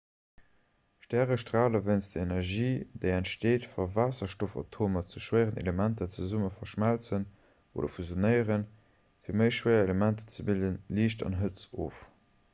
stäre 1.05 1.35
strale 1.41 1.79
wéinst 1.87 2.13
der 2.15 2.21
energie 2.27 2.69
déi 3.03 3.11
entsteet 3.17 3.67
wa 3.73 3.83
waasserstoffatomer 3.97 5.03
zu 5.15 5.21
schwéieren 5.25 5.59
elementer 5.63 6.07
zesumme 6.15 6.49
verschmëlzen 6.61 7.25
oder 7.81 7.91
fusionéieren 7.97 8.63
fir 9.29 9.37
méi 9.43 9.51
schwéier 9.59 9.83
elementer 9.89 10.27
ze 10.37 10.47
bilden 10.49 10.81
liicht 11.01 11.23
an 11.29 11.39
hëtzt 11.43 11.79
of 11.89 12.01